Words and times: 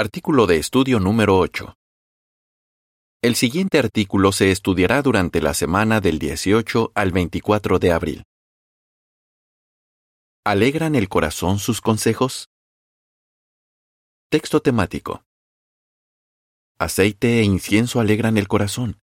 Artículo 0.00 0.46
de 0.46 0.58
estudio 0.58 1.00
número 1.00 1.36
8. 1.36 1.74
El 3.20 3.34
siguiente 3.34 3.80
artículo 3.80 4.30
se 4.30 4.52
estudiará 4.52 5.02
durante 5.02 5.42
la 5.42 5.54
semana 5.54 6.00
del 6.00 6.20
18 6.20 6.92
al 6.94 7.10
24 7.10 7.80
de 7.80 7.90
abril. 7.90 8.22
¿Alegran 10.44 10.94
el 10.94 11.08
corazón 11.08 11.58
sus 11.58 11.80
consejos? 11.80 12.48
Texto 14.30 14.62
temático. 14.62 15.24
Aceite 16.78 17.40
e 17.40 17.42
incienso 17.42 17.98
alegran 17.98 18.38
el 18.38 18.46
corazón, 18.46 19.00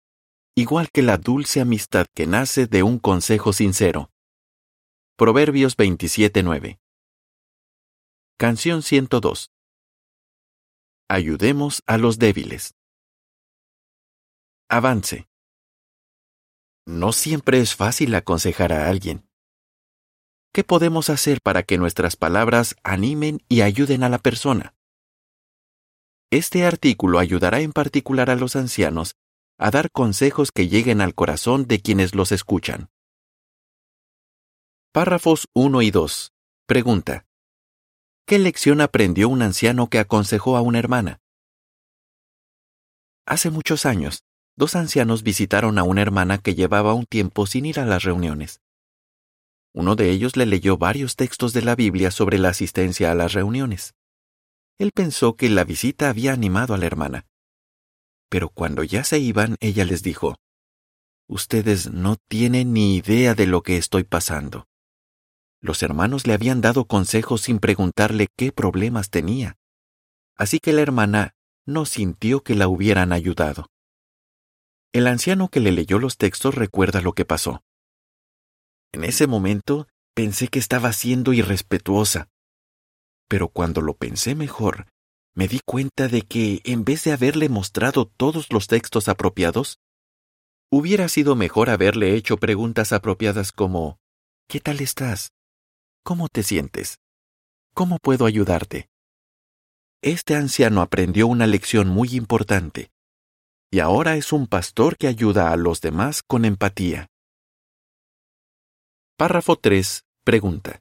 igual 0.57 0.91
que 0.93 1.03
la 1.03 1.19
dulce 1.19 1.61
amistad 1.61 2.07
que 2.17 2.27
nace 2.27 2.67
de 2.67 2.83
un 2.83 2.99
consejo 2.99 3.53
sincero. 3.53 4.11
Proverbios 5.17 5.77
27.9. 5.77 6.81
Canción 8.37 8.83
102. 8.83 9.53
Ayudemos 11.13 11.83
a 11.89 11.99
los 11.99 12.21
débiles. 12.21 12.77
Avance. 14.69 15.27
No 16.87 17.13
siempre 17.13 17.59
es 17.59 17.75
fácil 17.75 18.15
aconsejar 18.15 18.73
a 18.73 18.89
alguien. 18.89 19.29
¿Qué 20.55 20.63
podemos 20.63 21.11
hacer 21.11 21.41
para 21.41 21.65
que 21.65 21.79
nuestras 21.79 22.15
palabras 22.15 22.77
animen 22.85 23.41
y 23.49 23.63
ayuden 23.63 24.05
a 24.05 24.09
la 24.09 24.19
persona? 24.19 24.77
Este 26.31 26.65
artículo 26.65 27.19
ayudará 27.19 27.59
en 27.59 27.73
particular 27.73 28.31
a 28.31 28.37
los 28.37 28.55
ancianos 28.55 29.17
a 29.59 29.73
dar 29.73 29.91
consejos 29.91 30.53
que 30.53 30.69
lleguen 30.69 31.01
al 31.01 31.17
corazón 31.17 31.67
de 31.67 31.81
quienes 31.81 32.15
los 32.15 32.31
escuchan. 32.31 32.89
Párrafos 34.93 35.49
1 35.55 35.83
y 35.83 35.91
2. 35.91 36.33
Pregunta. 36.67 37.27
¿Qué 38.27 38.39
lección 38.39 38.81
aprendió 38.81 39.29
un 39.29 39.43
anciano 39.43 39.89
que 39.89 39.99
aconsejó 39.99 40.57
a 40.57 40.61
una 40.61 40.79
hermana? 40.79 41.21
Hace 43.27 43.51
muchos 43.51 43.87
años, 43.87 44.25
dos 44.57 44.77
ancianos 44.77 45.23
visitaron 45.23 45.79
a 45.79 45.83
una 45.83 46.03
hermana 46.03 46.39
que 46.39 46.55
llevaba 46.55 46.95
un 46.95 47.07
tiempo 47.07 47.47
sin 47.47 47.67
ir 47.67 47.81
a 47.81 47.85
las 47.85 48.03
reuniones. 48.03 48.61
Uno 49.73 49.95
de 49.95 50.11
ellos 50.11 50.37
le 50.37 50.47
leyó 50.47 50.77
varios 50.77 51.17
textos 51.17 51.53
de 51.53 51.63
la 51.63 51.77
Biblia 51.77 52.11
sobre 52.11 52.39
la 52.39 52.49
asistencia 52.49 53.13
a 53.13 53.15
las 53.15 53.33
reuniones. 53.33 53.95
Él 54.79 54.93
pensó 54.93 55.37
que 55.37 55.49
la 55.49 55.65
visita 55.65 56.09
había 56.09 56.33
animado 56.33 56.75
a 56.75 56.79
la 56.79 56.87
hermana. 56.87 57.27
Pero 58.29 58.49
cuando 58.49 58.83
ya 58.83 59.05
se 59.05 59.19
iban, 59.19 59.57
ella 59.61 59.85
les 59.85 60.03
dijo, 60.03 60.37
Ustedes 61.29 61.93
no 61.93 62.17
tienen 62.29 62.73
ni 62.73 62.97
idea 62.97 63.35
de 63.35 63.47
lo 63.47 63.63
que 63.63 63.77
estoy 63.77 64.03
pasando. 64.03 64.67
Los 65.61 65.83
hermanos 65.83 66.27
le 66.27 66.33
habían 66.33 66.61
dado 66.61 66.87
consejos 66.87 67.43
sin 67.43 67.59
preguntarle 67.59 68.29
qué 68.37 68.51
problemas 68.51 69.11
tenía. 69.11 69.57
Así 70.37 70.59
que 70.59 70.73
la 70.73 70.81
hermana 70.81 71.35
no 71.67 71.85
sintió 71.85 72.43
que 72.43 72.55
la 72.55 72.67
hubieran 72.67 73.13
ayudado. 73.13 73.67
El 74.93 75.07
anciano 75.07 75.49
que 75.49 75.61
le 75.61 75.71
leyó 75.71 75.99
los 75.99 76.17
textos 76.17 76.55
recuerda 76.55 77.01
lo 77.01 77.13
que 77.13 77.25
pasó. 77.25 77.63
En 78.93 79.05
ese 79.05 79.27
momento 79.27 79.87
pensé 80.15 80.49
que 80.49 80.59
estaba 80.59 80.93
siendo 80.93 81.33
irrespetuosa. 81.33 82.29
Pero 83.29 83.49
cuando 83.49 83.83
lo 83.83 83.95
pensé 83.95 84.35
mejor, 84.35 84.87
me 85.35 85.47
di 85.47 85.61
cuenta 85.65 86.09
de 86.09 86.23
que, 86.23 86.61
en 86.65 86.85
vez 86.85 87.05
de 87.05 87.13
haberle 87.13 87.49
mostrado 87.49 88.07
todos 88.07 88.51
los 88.51 88.67
textos 88.67 89.09
apropiados, 89.09 89.79
hubiera 90.73 91.09
sido 91.09 91.37
mejor 91.37 91.71
haberle 91.71 92.15
hecho 92.15 92.39
preguntas 92.39 92.93
apropiadas 92.93 93.53
como 93.53 93.99
¿Qué 94.49 94.59
tal 94.59 94.81
estás? 94.81 95.31
¿Cómo 96.03 96.29
te 96.29 96.43
sientes? 96.43 96.99
¿Cómo 97.75 97.99
puedo 97.99 98.25
ayudarte? 98.25 98.89
Este 100.03 100.35
anciano 100.35 100.81
aprendió 100.81 101.27
una 101.27 101.47
lección 101.47 101.89
muy 101.89 102.17
importante, 102.17 102.91
y 103.71 103.81
ahora 103.81 104.17
es 104.17 104.33
un 104.33 104.47
pastor 104.47 104.97
que 104.97 105.09
ayuda 105.09 105.53
a 105.53 105.57
los 105.57 105.81
demás 105.83 106.23
con 106.23 106.45
empatía. 106.47 107.09
Párrafo 109.17 109.57
3. 109.57 110.05
Pregunta. 110.25 110.81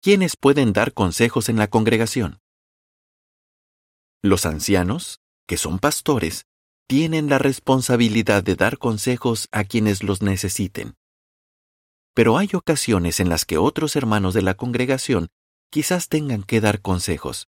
¿Quiénes 0.00 0.36
pueden 0.36 0.72
dar 0.72 0.94
consejos 0.94 1.50
en 1.50 1.56
la 1.56 1.68
congregación? 1.68 2.40
Los 4.22 4.46
ancianos, 4.46 5.20
que 5.46 5.58
son 5.58 5.78
pastores, 5.78 6.46
tienen 6.88 7.28
la 7.28 7.38
responsabilidad 7.38 8.42
de 8.42 8.56
dar 8.56 8.78
consejos 8.78 9.48
a 9.52 9.64
quienes 9.64 10.02
los 10.02 10.22
necesiten 10.22 10.96
pero 12.20 12.36
hay 12.36 12.50
ocasiones 12.52 13.18
en 13.18 13.30
las 13.30 13.46
que 13.46 13.56
otros 13.56 13.96
hermanos 13.96 14.34
de 14.34 14.42
la 14.42 14.52
congregación 14.52 15.28
quizás 15.70 16.10
tengan 16.10 16.42
que 16.42 16.60
dar 16.60 16.82
consejos. 16.82 17.48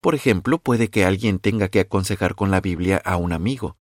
Por 0.00 0.16
ejemplo, 0.16 0.58
puede 0.58 0.88
que 0.88 1.04
alguien 1.04 1.38
tenga 1.38 1.68
que 1.68 1.78
aconsejar 1.78 2.34
con 2.34 2.50
la 2.50 2.60
Biblia 2.60 3.00
a 3.04 3.16
un 3.16 3.32
amigo. 3.32 3.78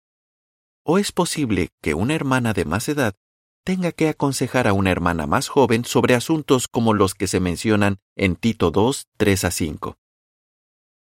O 0.84 0.98
es 0.98 1.14
posible 1.14 1.70
que 1.82 1.94
una 1.94 2.14
hermana 2.14 2.52
de 2.52 2.66
más 2.66 2.90
edad 2.90 3.16
tenga 3.64 3.94
que 3.94 4.10
aconsejar 4.10 4.68
a 4.68 4.74
una 4.74 4.92
hermana 4.92 5.28
más 5.28 5.48
joven 5.48 5.86
sobre 5.86 6.14
asuntos 6.14 6.68
como 6.68 6.94
los 6.94 7.14
que 7.14 7.28
se 7.28 7.40
mencionan 7.40 8.00
en 8.18 8.36
Tito 8.36 8.72
2, 8.72 9.08
3 9.16 9.46
a 9.46 9.52
5. 9.52 9.98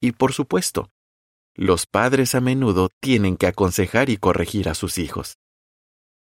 Y 0.03 0.13
por 0.13 0.35
supuesto, 0.35 0.91
los 1.55 1.87
padres 1.87 2.35
a 2.35 2.43
menudo 2.43 2.91
tienen 3.01 3.39
que 3.39 3.47
aconsejar 3.47 4.11
y 4.11 4.19
corregir 4.19 4.69
a 4.69 4.75
sus 4.75 4.99
hijos. 4.99 5.39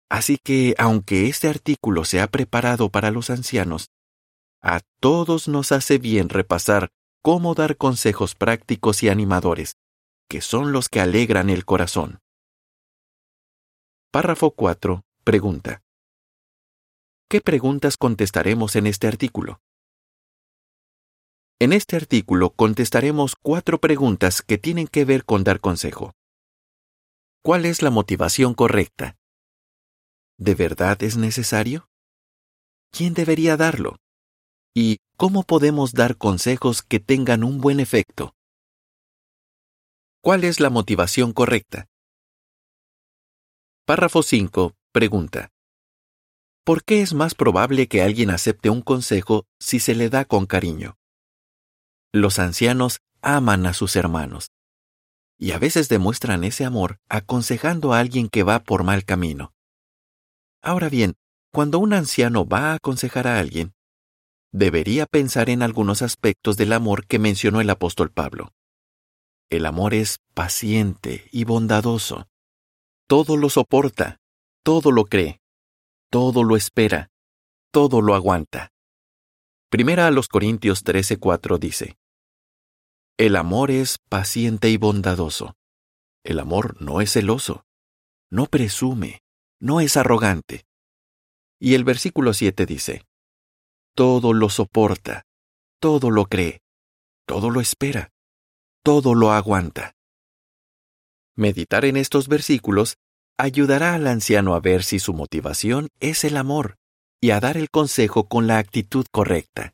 Así 0.10 0.38
que, 0.38 0.76
aunque 0.78 1.28
este 1.28 1.48
artículo 1.48 2.06
se 2.06 2.22
ha 2.22 2.28
preparado 2.28 2.90
para 2.90 3.12
los 3.12 3.30
ancianos, 3.30 3.90
a 4.62 4.82
todos 5.00 5.48
nos 5.48 5.72
hace 5.72 5.98
bien 5.98 6.30
repasar 6.30 6.90
cómo 7.22 7.56
dar 7.56 7.78
consejos 7.78 8.36
prácticos 8.36 9.04
y 9.04 9.10
animadores, 9.10 9.78
que 10.30 10.42
son 10.42 10.72
los 10.72 10.90
que 10.90 11.02
alegran 11.02 11.50
el 11.50 11.66
corazón. 11.66 12.20
Párrafo 14.12 14.52
4. 14.52 15.04
Pregunta. 15.24 15.82
¿Qué 17.28 17.42
preguntas 17.42 17.98
contestaremos 17.98 18.76
en 18.76 18.88
este 18.88 19.08
artículo? 19.08 19.60
En 21.60 21.74
este 21.74 21.96
artículo 21.96 22.52
contestaremos 22.52 23.36
cuatro 23.36 23.80
preguntas 23.80 24.42
que 24.42 24.58
tienen 24.58 24.88
que 24.88 25.06
ver 25.06 25.26
con 25.26 25.44
dar 25.44 25.60
consejo. 25.60 26.14
¿Cuál 27.42 27.66
es 27.66 27.82
la 27.82 27.90
motivación 27.90 28.54
correcta? 28.54 29.18
¿De 30.38 30.54
verdad 30.54 31.02
es 31.02 31.16
necesario? 31.16 31.90
¿Quién 32.92 33.14
debería 33.14 33.56
darlo? 33.56 33.98
¿Y 34.74 34.98
cómo 35.16 35.44
podemos 35.44 35.94
dar 35.94 36.18
consejos 36.18 36.82
que 36.82 37.00
tengan 37.00 37.44
un 37.46 37.62
buen 37.62 37.80
efecto? 37.80 38.36
¿Cuál 40.22 40.44
es 40.44 40.60
la 40.60 40.70
motivación 40.70 41.32
correcta? 41.32 41.88
Párrafo 43.86 44.24
5. 44.24 44.74
Pregunta. 44.92 45.52
¿Por 46.66 46.84
qué 46.84 47.02
es 47.02 47.14
más 47.14 47.36
probable 47.36 47.88
que 47.88 48.02
alguien 48.02 48.30
acepte 48.30 48.70
un 48.70 48.82
consejo 48.82 49.46
si 49.60 49.80
se 49.80 49.96
le 49.96 50.10
da 50.10 50.26
con 50.26 50.48
cariño? 50.48 50.98
Los 52.12 52.40
ancianos 52.40 53.00
aman 53.22 53.66
a 53.68 53.74
sus 53.74 53.96
hermanos 53.96 54.52
y 55.38 55.52
a 55.52 55.60
veces 55.60 55.88
demuestran 55.90 56.44
ese 56.44 56.66
amor 56.66 57.00
aconsejando 57.08 57.94
a 57.94 58.00
alguien 58.00 58.28
que 58.28 58.44
va 58.44 58.64
por 58.64 58.84
mal 58.84 59.06
camino. 59.06 59.55
Ahora 60.66 60.90
bien, 60.90 61.14
cuando 61.54 61.78
un 61.78 61.94
anciano 61.94 62.44
va 62.44 62.72
a 62.72 62.74
aconsejar 62.74 63.28
a 63.28 63.38
alguien, 63.38 63.76
debería 64.52 65.06
pensar 65.06 65.52
en 65.52 65.62
algunos 65.62 66.02
aspectos 66.02 66.58
del 66.58 66.74
amor 66.74 67.06
que 67.06 67.20
mencionó 67.20 67.62
el 67.62 67.70
apóstol 67.70 68.12
Pablo. 68.12 68.52
El 69.52 69.68
amor 69.68 69.94
es 69.94 70.18
paciente 70.34 71.30
y 71.32 71.44
bondadoso. 71.44 72.28
Todo 73.08 73.38
lo 73.38 73.52
soporta, 73.52 74.18
todo 74.64 74.92
lo 74.92 75.06
cree, 75.06 75.40
todo 76.10 76.44
lo 76.44 76.56
espera, 76.56 77.12
todo 77.72 78.02
lo 78.02 78.16
aguanta. 78.16 78.72
Primera 79.70 80.08
a 80.08 80.12
los 80.12 80.28
Corintios 80.28 80.84
13:4 80.84 81.60
dice, 81.60 81.96
El 83.18 83.36
amor 83.36 83.70
es 83.70 84.00
paciente 84.10 84.72
y 84.72 84.78
bondadoso. 84.78 85.54
El 86.24 86.40
amor 86.40 86.82
no 86.82 87.02
es 87.02 87.14
celoso, 87.14 87.66
no 88.32 88.48
presume, 88.48 89.22
no 89.60 89.82
es 89.82 89.98
arrogante. 89.98 90.66
Y 91.60 91.74
el 91.74 91.84
versículo 91.84 92.34
7 92.34 92.66
dice, 92.66 93.06
Todo 93.96 94.34
lo 94.34 94.50
soporta, 94.50 95.24
todo 95.80 96.12
lo 96.12 96.26
cree, 96.26 96.62
todo 97.26 97.50
lo 97.50 97.62
espera, 97.62 98.12
todo 98.84 99.16
lo 99.16 99.32
aguanta. 99.32 99.94
Meditar 101.36 101.86
en 101.86 101.98
estos 101.98 102.28
versículos 102.28 102.98
ayudará 103.38 103.94
al 103.94 104.08
anciano 104.08 104.56
a 104.56 104.60
ver 104.60 104.84
si 104.84 105.00
su 105.00 105.14
motivación 105.14 105.90
es 106.00 106.24
el 106.24 106.38
amor 106.38 106.78
y 107.22 107.32
a 107.32 107.40
dar 107.40 107.58
el 107.58 107.70
consejo 107.70 108.28
con 108.28 108.48
la 108.48 108.58
actitud 108.58 109.06
correcta. 109.12 109.74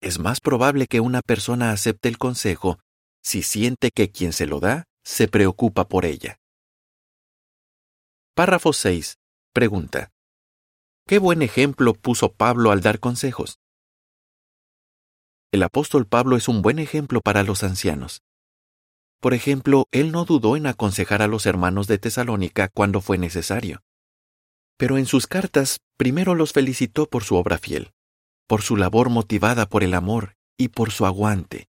Es 0.00 0.18
más 0.18 0.40
probable 0.40 0.86
que 0.86 1.00
una 1.00 1.20
persona 1.20 1.70
acepte 1.70 2.08
el 2.08 2.18
consejo 2.18 2.78
si 3.22 3.42
siente 3.42 3.90
que 3.90 4.10
quien 4.10 4.32
se 4.32 4.46
lo 4.46 4.58
da 4.58 4.84
se 5.04 5.28
preocupa 5.28 5.86
por 5.86 6.04
ella. 6.04 6.38
Párrafo 8.34 8.72
6. 8.72 9.18
Pregunta. 9.52 10.10
¿Qué 11.06 11.18
buen 11.18 11.42
ejemplo 11.42 11.92
puso 11.92 12.32
Pablo 12.32 12.70
al 12.70 12.80
dar 12.80 12.98
consejos? 12.98 13.58
El 15.52 15.62
apóstol 15.62 16.06
Pablo 16.06 16.38
es 16.38 16.48
un 16.48 16.62
buen 16.62 16.78
ejemplo 16.78 17.20
para 17.20 17.42
los 17.42 17.62
ancianos. 17.62 18.22
Por 19.20 19.34
ejemplo, 19.34 19.84
él 19.90 20.12
no 20.12 20.24
dudó 20.24 20.56
en 20.56 20.66
aconsejar 20.66 21.20
a 21.20 21.26
los 21.26 21.44
hermanos 21.44 21.88
de 21.88 21.98
Tesalónica 21.98 22.70
cuando 22.72 23.02
fue 23.02 23.18
necesario. 23.18 23.82
Pero 24.78 24.96
en 24.96 25.04
sus 25.04 25.26
cartas 25.26 25.80
primero 25.98 26.34
los 26.34 26.54
felicitó 26.54 27.10
por 27.10 27.24
su 27.24 27.36
obra 27.36 27.58
fiel, 27.58 27.92
por 28.46 28.62
su 28.62 28.78
labor 28.78 29.10
motivada 29.10 29.66
por 29.66 29.84
el 29.84 29.92
amor 29.92 30.36
y 30.56 30.68
por 30.68 30.90
su 30.90 31.04
aguante. 31.04 31.68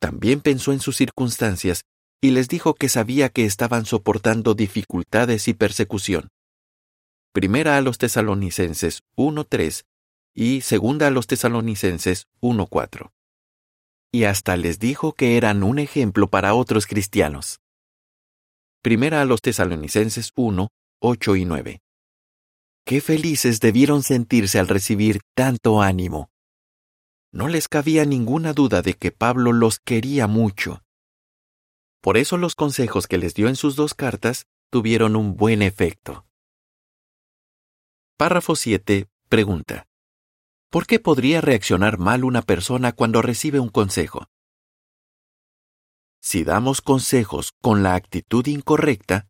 También 0.00 0.40
pensó 0.40 0.72
en 0.72 0.80
sus 0.80 0.96
circunstancias 0.96 1.82
y 2.20 2.30
les 2.30 2.48
dijo 2.48 2.74
que 2.74 2.88
sabía 2.88 3.28
que 3.28 3.44
estaban 3.44 3.86
soportando 3.86 4.54
dificultades 4.54 5.48
y 5.48 5.54
persecución. 5.54 6.28
Primera 7.32 7.76
a 7.76 7.80
los 7.80 7.98
tesalonicenses 7.98 9.02
1.3 9.16 9.84
y 10.34 10.60
segunda 10.60 11.06
a 11.06 11.10
los 11.10 11.26
tesalonicenses 11.26 12.26
1.4 12.40 13.10
y 14.12 14.24
hasta 14.24 14.56
les 14.56 14.78
dijo 14.78 15.12
que 15.12 15.36
eran 15.36 15.62
un 15.62 15.78
ejemplo 15.78 16.28
para 16.28 16.54
otros 16.54 16.86
cristianos. 16.86 17.60
Primera 18.82 19.20
a 19.20 19.24
los 19.24 19.40
tesalonicenses 19.42 20.32
1, 20.34 20.68
8 21.00 21.36
y 21.36 21.44
9. 21.44 21.80
Qué 22.84 23.00
felices 23.00 23.60
debieron 23.60 24.02
sentirse 24.02 24.58
al 24.58 24.68
recibir 24.68 25.20
tanto 25.34 25.82
ánimo. 25.82 26.30
No 27.32 27.46
les 27.46 27.68
cabía 27.68 28.04
ninguna 28.04 28.52
duda 28.52 28.82
de 28.82 28.94
que 28.94 29.12
Pablo 29.12 29.52
los 29.52 29.78
quería 29.78 30.26
mucho. 30.26 30.82
Por 32.00 32.16
eso 32.16 32.38
los 32.38 32.54
consejos 32.54 33.06
que 33.06 33.18
les 33.18 33.34
dio 33.34 33.48
en 33.48 33.56
sus 33.56 33.76
dos 33.76 33.94
cartas 33.94 34.46
tuvieron 34.70 35.16
un 35.16 35.36
buen 35.36 35.60
efecto. 35.60 36.26
Párrafo 38.16 38.56
7. 38.56 39.08
Pregunta. 39.28 39.86
¿Por 40.70 40.86
qué 40.86 40.98
podría 40.98 41.40
reaccionar 41.40 41.98
mal 41.98 42.24
una 42.24 42.42
persona 42.42 42.92
cuando 42.92 43.22
recibe 43.22 43.60
un 43.60 43.68
consejo? 43.68 44.28
Si 46.22 46.44
damos 46.44 46.80
consejos 46.80 47.52
con 47.60 47.82
la 47.82 47.94
actitud 47.94 48.46
incorrecta, 48.46 49.28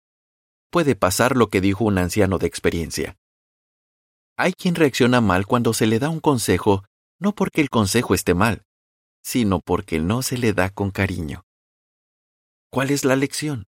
puede 0.71 0.95
pasar 0.95 1.37
lo 1.37 1.49
que 1.49 1.61
dijo 1.61 1.85
un 1.85 1.99
anciano 1.99 2.39
de 2.39 2.47
experiencia. 2.47 3.17
Hay 4.37 4.53
quien 4.53 4.75
reacciona 4.75 5.21
mal 5.21 5.47
cuando 5.47 5.73
se 5.73 5.87
le 5.87 5.99
da 5.99 6.09
un 6.09 6.21
consejo, 6.21 6.85
no 7.19 7.35
porque 7.35 7.61
el 7.61 7.71
consejo 7.71 8.15
esté 8.15 8.35
mal, 8.35 8.65
sino 9.23 9.61
porque 9.61 9.99
no 9.99 10.23
se 10.23 10.39
le 10.39 10.53
da 10.53 10.71
con 10.71 10.91
cariño. 10.91 11.45
¿Cuál 12.73 12.91
es 12.91 13.05
la 13.05 13.17
lección? 13.17 13.65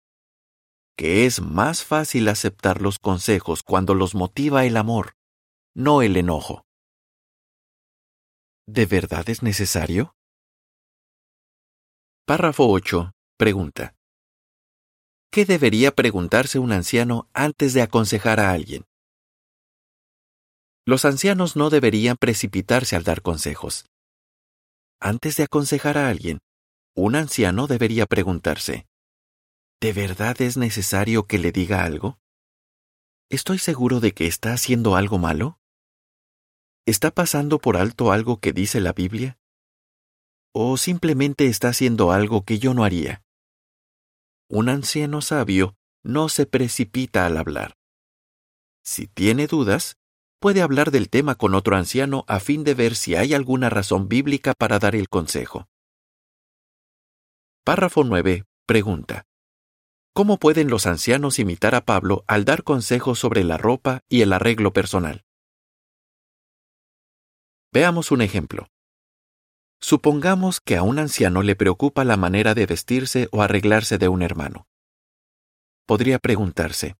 Que 0.96 1.24
es 1.24 1.40
más 1.40 1.84
fácil 1.84 2.26
aceptar 2.28 2.82
los 2.82 2.98
consejos 2.98 3.62
cuando 3.62 3.94
los 3.94 4.16
motiva 4.16 4.64
el 4.64 4.76
amor, 4.76 5.12
no 5.72 6.02
el 6.02 6.16
enojo. 6.16 6.64
¿De 8.66 8.86
verdad 8.86 9.30
es 9.30 9.44
necesario? 9.44 10.16
Párrafo 12.26 12.66
8. 12.68 13.12
Pregunta. 13.38 13.94
¿Qué 15.30 15.44
debería 15.44 15.92
preguntarse 15.92 16.58
un 16.58 16.72
anciano 16.72 17.30
antes 17.32 17.74
de 17.74 17.82
aconsejar 17.82 18.40
a 18.40 18.50
alguien? 18.50 18.84
Los 20.84 21.04
ancianos 21.04 21.54
no 21.54 21.70
deberían 21.70 22.16
precipitarse 22.16 22.96
al 22.96 23.04
dar 23.04 23.22
consejos. 23.22 23.86
Antes 25.00 25.36
de 25.36 25.44
aconsejar 25.44 25.96
a 25.98 26.08
alguien, 26.08 26.40
un 27.04 27.14
anciano 27.14 27.68
debería 27.68 28.06
preguntarse, 28.06 28.88
¿de 29.80 29.92
verdad 29.92 30.40
es 30.42 30.56
necesario 30.56 31.28
que 31.28 31.38
le 31.38 31.52
diga 31.52 31.84
algo? 31.84 32.18
¿Estoy 33.30 33.58
seguro 33.58 34.00
de 34.00 34.12
que 34.12 34.26
está 34.26 34.52
haciendo 34.52 34.96
algo 34.96 35.18
malo? 35.18 35.60
¿Está 36.86 37.12
pasando 37.12 37.60
por 37.60 37.76
alto 37.76 38.10
algo 38.10 38.40
que 38.40 38.52
dice 38.52 38.80
la 38.80 38.92
Biblia? 38.92 39.38
¿O 40.52 40.76
simplemente 40.76 41.46
está 41.46 41.68
haciendo 41.68 42.10
algo 42.10 42.44
que 42.44 42.58
yo 42.58 42.74
no 42.74 42.82
haría? 42.82 43.22
Un 44.48 44.68
anciano 44.68 45.20
sabio 45.20 45.76
no 46.02 46.28
se 46.28 46.46
precipita 46.46 47.26
al 47.26 47.36
hablar. 47.36 47.76
Si 48.82 49.06
tiene 49.06 49.46
dudas, 49.46 49.98
puede 50.40 50.62
hablar 50.62 50.90
del 50.90 51.10
tema 51.10 51.36
con 51.36 51.54
otro 51.54 51.76
anciano 51.76 52.24
a 52.26 52.40
fin 52.40 52.64
de 52.64 52.74
ver 52.74 52.96
si 52.96 53.14
hay 53.14 53.34
alguna 53.34 53.70
razón 53.70 54.08
bíblica 54.08 54.52
para 54.54 54.80
dar 54.80 54.96
el 54.96 55.08
consejo. 55.08 55.68
Párrafo 57.68 58.02
9. 58.02 58.46
Pregunta. 58.64 59.26
¿Cómo 60.14 60.38
pueden 60.38 60.70
los 60.70 60.86
ancianos 60.86 61.38
imitar 61.38 61.74
a 61.74 61.82
Pablo 61.82 62.24
al 62.26 62.46
dar 62.46 62.64
consejos 62.64 63.18
sobre 63.18 63.44
la 63.44 63.58
ropa 63.58 64.00
y 64.08 64.22
el 64.22 64.32
arreglo 64.32 64.72
personal? 64.72 65.26
Veamos 67.70 68.10
un 68.10 68.22
ejemplo. 68.22 68.68
Supongamos 69.82 70.62
que 70.62 70.78
a 70.78 70.82
un 70.82 70.98
anciano 70.98 71.42
le 71.42 71.56
preocupa 71.56 72.04
la 72.04 72.16
manera 72.16 72.54
de 72.54 72.64
vestirse 72.64 73.28
o 73.32 73.42
arreglarse 73.42 73.98
de 73.98 74.08
un 74.08 74.22
hermano. 74.22 74.66
Podría 75.84 76.18
preguntarse, 76.18 76.96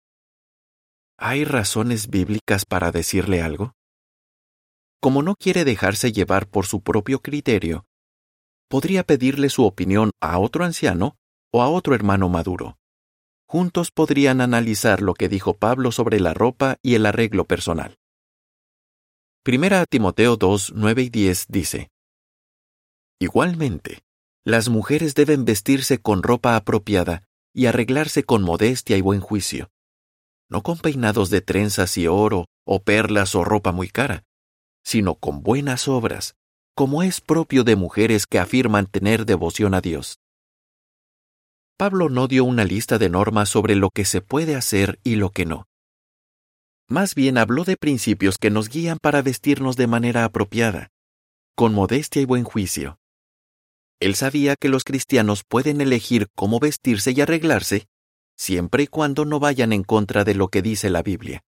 ¿hay 1.17 1.47
razones 1.47 2.11
bíblicas 2.11 2.67
para 2.67 2.93
decirle 2.93 3.41
algo? 3.41 3.73
Como 5.01 5.23
no 5.23 5.35
quiere 5.35 5.65
dejarse 5.65 6.13
llevar 6.13 6.47
por 6.47 6.67
su 6.67 6.83
propio 6.83 7.21
criterio, 7.23 7.87
podría 8.69 9.03
pedirle 9.03 9.49
su 9.49 9.65
opinión 9.65 10.11
a 10.21 10.39
otro 10.39 10.65
anciano 10.65 11.17
o 11.53 11.63
a 11.63 11.69
otro 11.69 11.95
hermano 11.95 12.29
maduro. 12.29 12.79
Juntos 13.47 13.91
podrían 13.91 14.41
analizar 14.41 15.01
lo 15.01 15.15
que 15.15 15.29
dijo 15.29 15.55
Pablo 15.57 15.91
sobre 15.91 16.21
la 16.21 16.35
ropa 16.35 16.77
y 16.83 16.95
el 16.95 17.07
arreglo 17.07 17.47
personal. 17.47 17.97
Primera 19.43 19.87
Timoteo 19.87 20.37
2, 20.37 20.73
9 20.77 21.03
y 21.03 21.09
10 21.09 21.47
dice, 21.49 21.91
Igualmente, 23.19 24.03
las 24.45 24.69
mujeres 24.69 25.15
deben 25.15 25.45
vestirse 25.45 25.99
con 25.99 26.23
ropa 26.23 26.57
apropiada 26.57 27.25
y 27.55 27.67
arreglarse 27.67 28.25
con 28.25 28.43
modestia 28.43 28.97
y 28.97 29.01
buen 29.01 29.21
juicio, 29.21 29.71
no 30.51 30.63
con 30.63 30.79
peinados 30.79 31.31
de 31.31 31.41
trenzas 31.41 31.97
y 31.97 32.07
oro, 32.07 32.47
o 32.67 32.83
perlas 32.83 33.35
o 33.35 33.45
ropa 33.45 33.73
muy 33.73 33.89
cara, 33.89 34.25
sino 34.85 35.15
con 35.15 35.43
buenas 35.43 35.89
obras, 35.89 36.35
como 36.79 37.03
es 37.03 37.21
propio 37.21 37.65
de 37.65 37.75
mujeres 37.75 38.29
que 38.29 38.39
afirman 38.39 38.87
tener 38.87 39.27
devoción 39.27 39.75
a 39.75 39.81
Dios. 39.81 40.21
Pablo 41.77 42.09
no 42.09 42.29
dio 42.29 42.45
una 42.45 42.63
lista 42.63 42.99
de 42.99 43.11
normas 43.11 43.49
sobre 43.49 43.75
lo 43.75 43.91
que 43.91 44.05
se 44.05 44.21
puede 44.21 44.55
hacer 44.55 45.01
y 45.03 45.17
lo 45.17 45.31
que 45.31 45.45
no. 45.45 45.67
Más 46.89 47.17
bien 47.17 47.37
habló 47.37 47.65
de 47.65 47.77
principios 47.77 48.39
que 48.39 48.51
nos 48.51 48.69
guían 48.69 48.99
para 49.03 49.23
vestirnos 49.23 49.75
de 49.75 49.89
manera 49.89 50.25
apropiada, 50.25 50.93
con 51.57 51.75
modestia 51.75 52.23
y 52.23 52.27
buen 52.27 52.45
juicio. 52.45 53.01
Él 53.99 54.15
sabía 54.15 54.55
que 54.55 54.69
los 54.69 54.85
cristianos 54.85 55.43
pueden 55.43 55.81
elegir 55.81 56.29
cómo 56.37 56.61
vestirse 56.61 57.11
y 57.11 57.21
arreglarse, 57.21 57.89
siempre 58.37 58.85
y 58.85 58.87
cuando 58.87 59.25
no 59.25 59.41
vayan 59.41 59.73
en 59.73 59.83
contra 59.83 60.23
de 60.23 60.37
lo 60.37 60.47
que 60.47 60.63
dice 60.63 60.91
la 60.91 61.03
Biblia. 61.03 61.43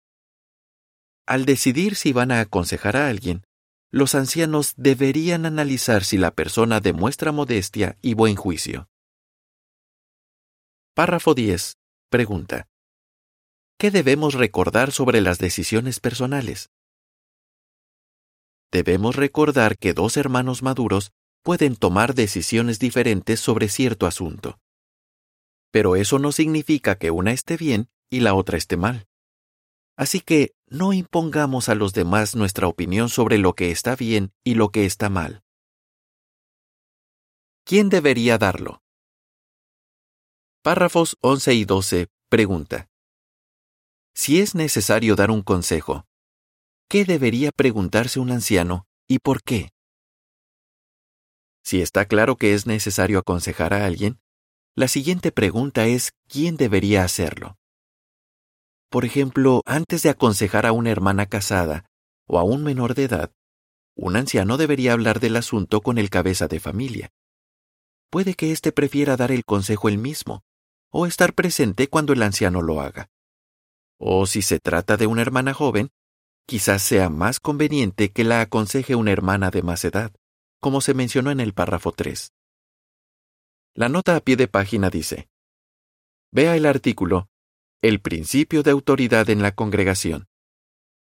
Al 1.24 1.44
decidir 1.44 1.94
si 1.94 2.12
van 2.12 2.32
a 2.32 2.40
aconsejar 2.40 2.96
a 2.96 3.06
alguien, 3.06 3.44
los 3.90 4.14
ancianos 4.14 4.74
deberían 4.76 5.46
analizar 5.46 6.04
si 6.04 6.16
la 6.16 6.30
persona 6.30 6.80
demuestra 6.80 7.32
modestia 7.32 7.98
y 8.00 8.14
buen 8.14 8.36
juicio. 8.36 8.88
Párrafo 10.94 11.34
10. 11.34 11.76
Pregunta. 12.08 12.68
¿Qué 13.78 13.90
debemos 13.90 14.34
recordar 14.34 14.92
sobre 14.92 15.20
las 15.20 15.38
decisiones 15.38 15.98
personales? 15.98 16.70
Debemos 18.70 19.16
recordar 19.16 19.76
que 19.76 19.92
dos 19.92 20.16
hermanos 20.16 20.62
maduros 20.62 21.12
pueden 21.42 21.74
tomar 21.74 22.14
decisiones 22.14 22.78
diferentes 22.78 23.40
sobre 23.40 23.68
cierto 23.68 24.06
asunto. 24.06 24.60
Pero 25.72 25.96
eso 25.96 26.18
no 26.18 26.30
significa 26.30 26.96
que 26.96 27.10
una 27.10 27.32
esté 27.32 27.56
bien 27.56 27.88
y 28.08 28.20
la 28.20 28.34
otra 28.34 28.58
esté 28.58 28.76
mal. 28.76 29.08
Así 30.00 30.22
que 30.22 30.54
no 30.66 30.94
impongamos 30.94 31.68
a 31.68 31.74
los 31.74 31.92
demás 31.92 32.34
nuestra 32.34 32.66
opinión 32.66 33.10
sobre 33.10 33.36
lo 33.36 33.52
que 33.52 33.70
está 33.70 33.96
bien 33.96 34.32
y 34.42 34.54
lo 34.54 34.70
que 34.70 34.86
está 34.86 35.10
mal. 35.10 35.42
¿Quién 37.66 37.90
debería 37.90 38.38
darlo? 38.38 38.82
Párrafos 40.62 41.18
11 41.20 41.52
y 41.52 41.64
12 41.66 42.08
pregunta. 42.30 42.88
Si 44.14 44.40
es 44.40 44.54
necesario 44.54 45.16
dar 45.16 45.30
un 45.30 45.42
consejo, 45.42 46.06
¿qué 46.88 47.04
debería 47.04 47.50
preguntarse 47.52 48.20
un 48.20 48.30
anciano 48.30 48.86
y 49.06 49.18
por 49.18 49.42
qué? 49.42 49.68
Si 51.62 51.82
está 51.82 52.06
claro 52.06 52.36
que 52.36 52.54
es 52.54 52.66
necesario 52.66 53.18
aconsejar 53.18 53.74
a 53.74 53.84
alguien, 53.84 54.18
la 54.74 54.88
siguiente 54.88 55.30
pregunta 55.30 55.84
es 55.84 56.12
¿quién 56.26 56.56
debería 56.56 57.04
hacerlo? 57.04 57.58
Por 58.90 59.04
ejemplo, 59.04 59.62
antes 59.66 60.02
de 60.02 60.10
aconsejar 60.10 60.66
a 60.66 60.72
una 60.72 60.90
hermana 60.90 61.26
casada 61.26 61.86
o 62.26 62.40
a 62.40 62.42
un 62.42 62.64
menor 62.64 62.94
de 62.94 63.04
edad, 63.04 63.30
un 63.94 64.16
anciano 64.16 64.56
debería 64.56 64.92
hablar 64.92 65.20
del 65.20 65.36
asunto 65.36 65.80
con 65.80 65.96
el 65.96 66.10
cabeza 66.10 66.48
de 66.48 66.58
familia. 66.58 67.10
Puede 68.10 68.34
que 68.34 68.50
éste 68.50 68.72
prefiera 68.72 69.16
dar 69.16 69.30
el 69.30 69.44
consejo 69.44 69.88
él 69.88 69.98
mismo, 69.98 70.42
o 70.90 71.06
estar 71.06 71.34
presente 71.34 71.86
cuando 71.86 72.12
el 72.12 72.22
anciano 72.22 72.62
lo 72.62 72.80
haga. 72.80 73.08
O 73.96 74.26
si 74.26 74.42
se 74.42 74.58
trata 74.58 74.96
de 74.96 75.06
una 75.06 75.22
hermana 75.22 75.54
joven, 75.54 75.90
quizás 76.44 76.82
sea 76.82 77.08
más 77.08 77.38
conveniente 77.38 78.10
que 78.10 78.24
la 78.24 78.40
aconseje 78.40 78.96
una 78.96 79.12
hermana 79.12 79.52
de 79.52 79.62
más 79.62 79.84
edad, 79.84 80.12
como 80.60 80.80
se 80.80 80.94
mencionó 80.94 81.30
en 81.30 81.38
el 81.38 81.54
párrafo 81.54 81.92
3. 81.92 82.32
La 83.74 83.88
nota 83.88 84.16
a 84.16 84.20
pie 84.20 84.34
de 84.34 84.48
página 84.48 84.90
dice, 84.90 85.28
Vea 86.32 86.56
el 86.56 86.66
artículo 86.66 87.29
El 87.82 88.02
principio 88.02 88.62
de 88.62 88.72
autoridad 88.72 89.30
en 89.30 89.40
la 89.40 89.52
congregación, 89.52 90.28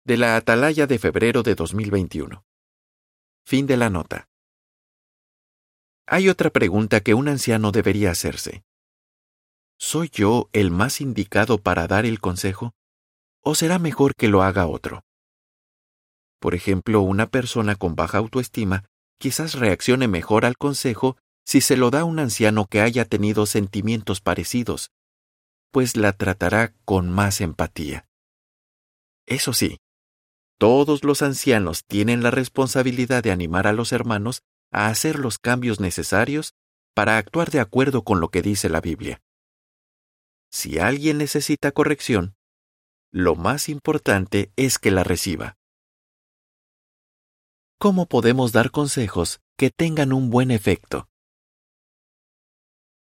de 0.04 0.18
la 0.18 0.36
Atalaya 0.36 0.88
de 0.88 0.98
febrero 0.98 1.44
de 1.44 1.54
2021. 1.54 2.44
Fin 3.46 3.68
de 3.68 3.78
la 3.78 3.92
nota. 3.92 4.28
Hay 6.08 6.28
otra 6.28 6.50
pregunta 6.50 7.02
que 7.02 7.14
un 7.14 7.28
anciano 7.28 7.72
debería 7.72 8.10
hacerse. 8.10 8.64
¿Soy 9.78 10.10
yo 10.12 10.50
el 10.54 10.72
más 10.72 11.02
indicado 11.02 11.60
para 11.60 11.86
dar 11.86 12.04
el 12.04 12.20
consejo? 12.20 12.74
¿O 13.42 13.54
será 13.54 13.78
mejor 13.78 14.16
que 14.16 14.28
lo 14.28 14.42
haga 14.42 14.66
otro? 14.66 15.04
Por 16.40 16.56
ejemplo, 16.56 17.02
una 17.02 17.28
persona 17.28 17.76
con 17.76 17.94
baja 17.94 18.18
autoestima 18.18 18.86
quizás 19.20 19.54
reaccione 19.54 20.08
mejor 20.08 20.46
al 20.46 20.58
consejo 20.58 21.16
si 21.46 21.62
se 21.62 21.78
lo 21.78 21.92
da 21.92 22.06
un 22.06 22.18
anciano 22.18 22.66
que 22.66 22.82
haya 22.82 23.06
tenido 23.06 23.46
sentimientos 23.46 24.20
parecidos, 24.20 24.90
pues 25.76 25.98
la 25.98 26.14
tratará 26.14 26.74
con 26.86 27.12
más 27.12 27.42
empatía. 27.42 28.08
Eso 29.26 29.52
sí, 29.52 29.82
todos 30.58 31.04
los 31.04 31.22
ancianos 31.22 31.84
tienen 31.86 32.24
la 32.24 32.32
responsabilidad 32.32 33.22
de 33.22 33.32
animar 33.32 33.68
a 33.68 33.74
los 33.74 33.92
hermanos 33.92 34.40
a 34.72 34.88
hacer 34.88 35.20
los 35.20 35.38
cambios 35.38 35.82
necesarios 35.82 36.54
para 36.94 37.18
actuar 37.18 37.52
de 37.52 37.60
acuerdo 37.60 38.06
con 38.06 38.22
lo 38.22 38.30
que 38.30 38.42
dice 38.42 38.70
la 38.70 38.80
Biblia. 38.80 39.20
Si 40.50 40.80
alguien 40.80 41.18
necesita 41.18 41.74
corrección, 41.74 42.38
lo 43.12 43.36
más 43.36 43.68
importante 43.68 44.54
es 44.56 44.80
que 44.80 44.92
la 44.92 45.04
reciba. 45.04 45.58
¿Cómo 47.80 48.06
podemos 48.06 48.54
dar 48.54 48.72
consejos 48.72 49.42
que 49.58 49.72
tengan 49.72 50.14
un 50.14 50.30
buen 50.30 50.52
efecto? 50.52 51.10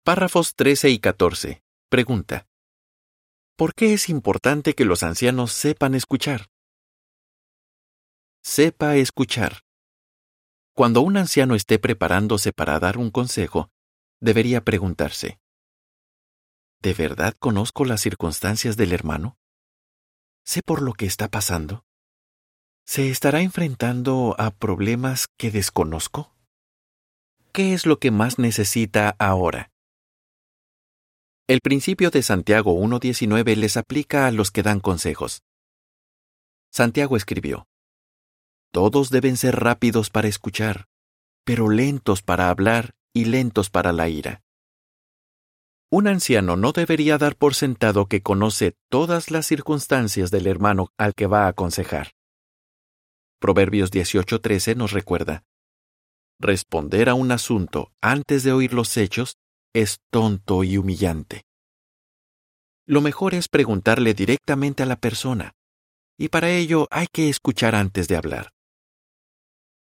Párrafos 0.05 0.55
13 0.55 0.91
y 0.91 0.99
14. 0.99 1.61
Pregunta. 1.89 2.47
¿Por 3.55 3.75
qué 3.75 3.93
es 3.93 4.09
importante 4.09 4.73
que 4.73 4.85
los 4.85 5.03
ancianos 5.03 5.51
sepan 5.51 5.93
escuchar? 5.93 6.49
Sepa 8.41 8.95
escuchar. 8.95 9.61
Cuando 10.75 11.01
un 11.01 11.17
anciano 11.17 11.53
esté 11.53 11.77
preparándose 11.77 12.51
para 12.51 12.79
dar 12.79 12.97
un 12.97 13.11
consejo, 13.11 13.69
debería 14.19 14.63
preguntarse, 14.63 15.39
¿De 16.83 16.93
verdad 16.93 17.33
conozco 17.39 17.85
las 17.85 18.01
circunstancias 18.01 18.75
del 18.75 18.91
hermano? 18.91 19.37
¿Sé 20.43 20.61
por 20.61 20.81
lo 20.81 20.91
que 20.91 21.05
está 21.05 21.29
pasando? 21.29 21.85
¿Se 22.85 23.09
estará 23.09 23.39
enfrentando 23.39 24.35
a 24.37 24.51
problemas 24.51 25.27
que 25.37 25.49
desconozco? 25.49 26.35
¿Qué 27.53 27.73
es 27.73 27.85
lo 27.85 27.99
que 27.99 28.11
más 28.11 28.37
necesita 28.37 29.15
ahora? 29.17 29.72
El 31.45 31.59
principio 31.59 32.09
de 32.09 32.23
Santiago 32.23 32.73
1.19 32.73 33.57
les 33.57 33.75
aplica 33.75 34.27
a 34.27 34.31
los 34.31 34.49
que 34.49 34.63
dan 34.63 34.79
consejos. 34.79 35.43
Santiago 36.71 37.17
escribió, 37.17 37.67
Todos 38.71 39.09
deben 39.09 39.35
ser 39.35 39.57
rápidos 39.59 40.09
para 40.09 40.29
escuchar, 40.29 40.85
pero 41.43 41.69
lentos 41.69 42.21
para 42.21 42.49
hablar 42.49 42.95
y 43.13 43.25
lentos 43.25 43.69
para 43.69 43.91
la 43.91 44.07
ira. 44.07 44.41
Un 45.91 46.07
anciano 46.07 46.55
no 46.55 46.71
debería 46.71 47.17
dar 47.17 47.35
por 47.35 47.55
sentado 47.55 48.05
que 48.05 48.21
conoce 48.21 48.77
todas 48.89 49.29
las 49.29 49.45
circunstancias 49.45 50.31
del 50.31 50.47
hermano 50.47 50.93
al 50.97 51.13
que 51.13 51.27
va 51.27 51.43
a 51.43 51.49
aconsejar. 51.49 52.13
Proverbios 53.39 53.91
18:13 53.91 54.77
nos 54.77 54.93
recuerda, 54.93 55.43
Responder 56.39 57.09
a 57.09 57.15
un 57.15 57.33
asunto 57.33 57.91
antes 58.01 58.43
de 58.43 58.53
oír 58.53 58.73
los 58.73 58.95
hechos 58.95 59.37
es 59.73 59.99
tonto 60.11 60.63
y 60.63 60.77
humillante. 60.77 61.45
Lo 62.85 63.01
mejor 63.01 63.33
es 63.33 63.47
preguntarle 63.47 64.13
directamente 64.13 64.83
a 64.83 64.85
la 64.85 64.97
persona, 64.97 65.53
y 66.17 66.29
para 66.29 66.51
ello 66.51 66.87
hay 66.91 67.07
que 67.11 67.29
escuchar 67.29 67.75
antes 67.75 68.07
de 68.07 68.17
hablar. 68.17 68.51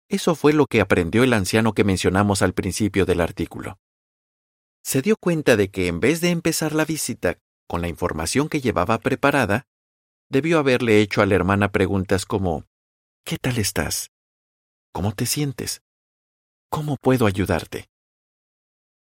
Eso 0.08 0.36
fue 0.36 0.54
lo 0.54 0.66
que 0.66 0.82
aprendió 0.82 1.24
el 1.24 1.34
anciano 1.34 1.74
que 1.74 1.84
mencionamos 1.84 2.42
al 2.42 2.54
principio 2.54 3.06
del 3.06 3.22
artículo 3.22 3.80
se 4.84 5.02
dio 5.02 5.18
cuenta 5.18 5.56
de 5.56 5.70
que 5.70 5.88
en 5.88 6.00
vez 6.00 6.22
de 6.22 6.30
empezar 6.30 6.74
la 6.74 6.86
visita 6.86 7.38
con 7.68 7.82
la 7.82 7.88
información 7.88 8.50
que 8.50 8.62
llevaba 8.62 8.98
preparada, 8.98 9.68
debió 10.30 10.60
haberle 10.60 11.00
hecho 11.00 11.22
a 11.22 11.26
la 11.26 11.36
hermana 11.36 11.72
preguntas 11.72 12.26
como 12.26 12.66
¿Qué 13.24 13.38
tal 13.38 13.58
estás? 13.60 14.10
¿Cómo 14.92 15.14
te 15.14 15.26
sientes? 15.26 15.82
¿Cómo 16.72 16.98
puedo 16.98 17.28
ayudarte? 17.28 17.90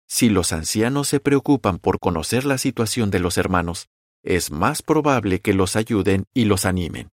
Si 0.08 0.30
los 0.30 0.54
ancianos 0.54 1.10
se 1.10 1.20
preocupan 1.20 1.80
por 1.80 2.00
conocer 2.00 2.46
la 2.46 2.58
situación 2.58 3.12
de 3.12 3.20
los 3.20 3.38
hermanos, 3.38 3.90
es 4.24 4.52
más 4.52 4.82
probable 4.82 5.42
que 5.42 5.54
los 5.54 5.76
ayuden 5.76 6.26
y 6.34 6.46
los 6.46 6.66
animen. 6.66 7.10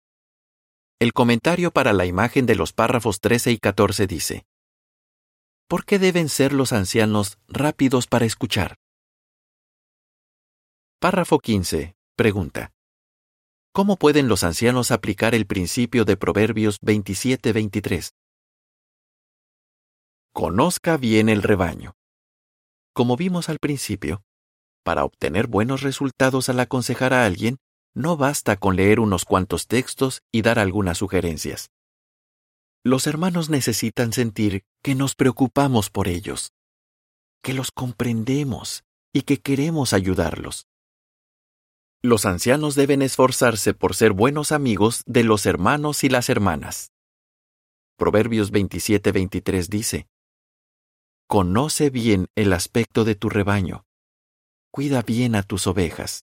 El 1.00 1.12
comentario 1.12 1.72
para 1.72 1.92
la 1.92 2.06
imagen 2.06 2.46
de 2.46 2.54
los 2.54 2.72
párrafos 2.72 3.20
13 3.20 3.50
y 3.50 3.58
14 3.58 4.06
dice, 4.06 4.46
¿Por 5.66 5.84
qué 5.84 5.98
deben 5.98 6.28
ser 6.28 6.52
los 6.52 6.72
ancianos 6.72 7.38
rápidos 7.48 8.06
para 8.06 8.26
escuchar? 8.26 8.76
Párrafo 11.00 11.40
15. 11.40 11.96
Pregunta. 12.16 12.72
¿Cómo 13.72 13.96
pueden 13.96 14.28
los 14.28 14.44
ancianos 14.44 14.92
aplicar 14.92 15.34
el 15.34 15.46
principio 15.46 16.04
de 16.04 16.16
Proverbios 16.16 16.80
27-23? 16.80 18.12
Conozca 20.32 20.96
bien 20.96 21.28
el 21.28 21.42
rebaño. 21.42 21.96
Como 22.94 23.16
vimos 23.16 23.48
al 23.48 23.58
principio, 23.58 24.22
para 24.84 25.04
obtener 25.04 25.48
buenos 25.48 25.82
resultados 25.82 26.48
al 26.48 26.60
aconsejar 26.60 27.12
a 27.12 27.26
alguien, 27.26 27.58
no 27.92 28.16
basta 28.16 28.56
con 28.56 28.76
leer 28.76 29.00
unos 29.00 29.24
cuantos 29.24 29.66
textos 29.66 30.22
y 30.30 30.42
dar 30.42 30.60
algunas 30.60 30.98
sugerencias. 30.98 31.72
Los 32.84 33.08
hermanos 33.08 33.50
necesitan 33.50 34.12
sentir 34.12 34.62
que 34.80 34.94
nos 34.94 35.16
preocupamos 35.16 35.90
por 35.90 36.06
ellos, 36.06 36.52
que 37.42 37.52
los 37.52 37.72
comprendemos 37.72 38.84
y 39.12 39.22
que 39.22 39.40
queremos 39.40 39.92
ayudarlos. 39.92 40.68
Los 42.00 42.26
ancianos 42.26 42.76
deben 42.76 43.02
esforzarse 43.02 43.74
por 43.74 43.96
ser 43.96 44.12
buenos 44.12 44.52
amigos 44.52 45.02
de 45.06 45.24
los 45.24 45.46
hermanos 45.46 46.04
y 46.04 46.10
las 46.10 46.28
hermanas. 46.28 46.92
Proverbios 47.96 48.52
27-23 48.52 49.66
dice, 49.68 50.06
Conoce 51.26 51.88
bien 51.88 52.26
el 52.34 52.52
aspecto 52.52 53.04
de 53.04 53.14
tu 53.14 53.30
rebaño, 53.30 53.86
cuida 54.70 55.00
bien 55.00 55.34
a 55.34 55.42
tus 55.42 55.66
ovejas. 55.66 56.24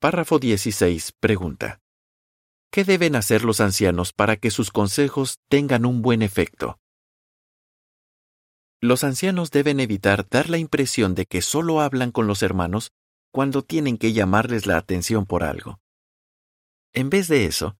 Párrafo 0.00 0.38
16 0.38 1.12
pregunta. 1.20 1.80
¿Qué 2.72 2.82
deben 2.82 3.14
hacer 3.14 3.44
los 3.44 3.60
ancianos 3.60 4.14
para 4.14 4.36
que 4.36 4.50
sus 4.50 4.70
consejos 4.70 5.38
tengan 5.50 5.84
un 5.84 6.00
buen 6.00 6.22
efecto? 6.22 6.78
Los 8.80 9.04
ancianos 9.04 9.50
deben 9.50 9.80
evitar 9.80 10.26
dar 10.28 10.48
la 10.48 10.58
impresión 10.58 11.14
de 11.14 11.26
que 11.26 11.42
solo 11.42 11.82
hablan 11.82 12.10
con 12.10 12.26
los 12.26 12.42
hermanos 12.42 12.90
cuando 13.30 13.62
tienen 13.62 13.98
que 13.98 14.14
llamarles 14.14 14.64
la 14.66 14.78
atención 14.78 15.26
por 15.26 15.44
algo. 15.44 15.78
En 16.94 17.10
vez 17.10 17.28
de 17.28 17.44
eso, 17.44 17.76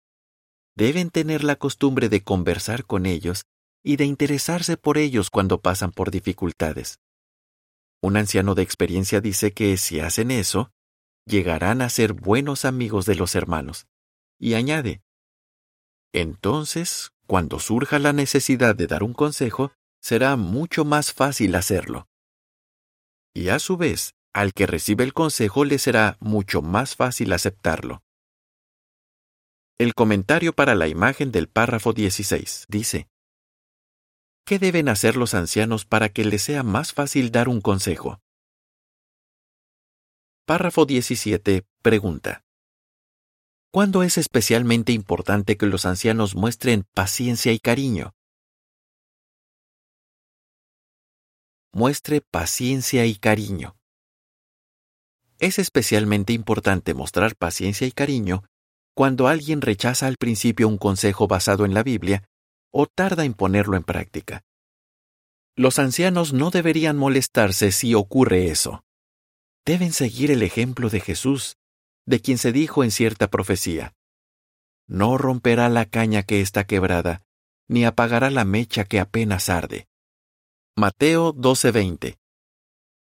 deben 0.76 1.08
tener 1.08 1.44
la 1.44 1.56
costumbre 1.56 2.10
de 2.10 2.22
conversar 2.22 2.84
con 2.84 3.06
ellos 3.06 3.46
y 3.84 3.96
de 3.96 4.06
interesarse 4.06 4.76
por 4.76 4.98
ellos 4.98 5.30
cuando 5.30 5.60
pasan 5.60 5.92
por 5.92 6.10
dificultades. 6.10 6.98
Un 8.02 8.16
anciano 8.16 8.54
de 8.54 8.62
experiencia 8.62 9.20
dice 9.20 9.52
que 9.52 9.76
si 9.76 10.00
hacen 10.00 10.30
eso, 10.30 10.72
llegarán 11.26 11.82
a 11.82 11.88
ser 11.90 12.14
buenos 12.14 12.64
amigos 12.64 13.06
de 13.06 13.14
los 13.14 13.34
hermanos 13.34 13.86
y 14.38 14.54
añade, 14.54 15.02
Entonces, 16.12 17.12
cuando 17.26 17.58
surja 17.58 17.98
la 17.98 18.12
necesidad 18.12 18.74
de 18.74 18.86
dar 18.86 19.02
un 19.02 19.14
consejo, 19.14 19.72
será 20.00 20.36
mucho 20.36 20.84
más 20.84 21.12
fácil 21.12 21.54
hacerlo. 21.54 22.08
Y 23.34 23.48
a 23.48 23.58
su 23.58 23.76
vez, 23.76 24.14
al 24.32 24.52
que 24.52 24.66
recibe 24.66 25.04
el 25.04 25.12
consejo 25.12 25.64
le 25.64 25.78
será 25.78 26.16
mucho 26.20 26.62
más 26.62 26.94
fácil 26.94 27.32
aceptarlo. 27.32 28.02
El 29.78 29.94
comentario 29.94 30.52
para 30.52 30.74
la 30.74 30.88
imagen 30.88 31.32
del 31.32 31.48
párrafo 31.48 31.92
16 31.92 32.66
dice, 32.68 33.08
¿Qué 34.46 34.58
deben 34.58 34.90
hacer 34.90 35.16
los 35.16 35.32
ancianos 35.32 35.86
para 35.86 36.10
que 36.10 36.22
les 36.22 36.42
sea 36.42 36.62
más 36.62 36.92
fácil 36.92 37.32
dar 37.32 37.48
un 37.48 37.62
consejo? 37.62 38.20
Párrafo 40.44 40.84
17 40.84 41.64
pregunta. 41.80 42.44
¿Cuándo 43.72 44.02
es 44.02 44.18
especialmente 44.18 44.92
importante 44.92 45.56
que 45.56 45.64
los 45.64 45.86
ancianos 45.86 46.34
muestren 46.34 46.84
paciencia 46.92 47.52
y 47.52 47.58
cariño? 47.58 48.12
Muestre 51.72 52.20
paciencia 52.20 53.06
y 53.06 53.14
cariño. 53.14 53.76
Es 55.38 55.58
especialmente 55.58 56.34
importante 56.34 56.92
mostrar 56.92 57.34
paciencia 57.34 57.86
y 57.86 57.92
cariño 57.92 58.44
cuando 58.94 59.26
alguien 59.26 59.62
rechaza 59.62 60.06
al 60.06 60.16
principio 60.18 60.68
un 60.68 60.76
consejo 60.76 61.26
basado 61.28 61.64
en 61.64 61.72
la 61.72 61.82
Biblia 61.82 62.28
o 62.76 62.86
tarda 62.86 63.24
en 63.24 63.34
ponerlo 63.34 63.76
en 63.76 63.84
práctica. 63.84 64.42
Los 65.56 65.78
ancianos 65.78 66.32
no 66.32 66.50
deberían 66.50 66.96
molestarse 66.96 67.70
si 67.70 67.94
ocurre 67.94 68.48
eso. 68.50 68.84
Deben 69.64 69.92
seguir 69.92 70.32
el 70.32 70.42
ejemplo 70.42 70.90
de 70.90 70.98
Jesús, 70.98 71.56
de 72.04 72.20
quien 72.20 72.36
se 72.36 72.50
dijo 72.50 72.82
en 72.82 72.90
cierta 72.90 73.28
profecía. 73.28 73.94
No 74.88 75.16
romperá 75.16 75.68
la 75.68 75.86
caña 75.86 76.24
que 76.24 76.40
está 76.40 76.64
quebrada, 76.64 77.22
ni 77.68 77.84
apagará 77.84 78.30
la 78.30 78.44
mecha 78.44 78.84
que 78.84 78.98
apenas 78.98 79.48
arde. 79.48 79.86
Mateo 80.76 81.32
12:20 81.32 82.18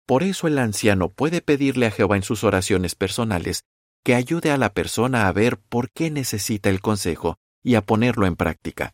Por 0.06 0.24
eso 0.24 0.48
el 0.48 0.60
anciano 0.60 1.10
puede 1.10 1.42
pedirle 1.42 1.86
a 1.86 1.92
Jehová 1.92 2.18
en 2.18 2.24
sus 2.24 2.44
oraciones 2.44 2.96
personales 2.96 3.64
que 4.04 4.14
ayude 4.14 4.52
a 4.52 4.58
la 4.58 4.74
persona 4.74 5.30
a 5.30 5.32
ver 5.32 5.58
por 5.58 5.90
qué 5.90 6.12
necesita 6.12 6.70
el 6.70 6.82
consejo 6.82 7.38
y 7.64 7.76
a 7.76 7.82
ponerlo 7.82 8.28
en 8.28 8.36
práctica. 8.36 8.94